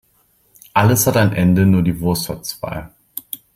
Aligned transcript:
Alles 0.73 1.05
hat 1.05 1.15
ein 1.15 1.31
Ende, 1.31 1.63
nur 1.63 1.83
die 1.83 1.99
Wurst 1.99 2.27
hat 2.27 2.43
zwei. 2.43 2.89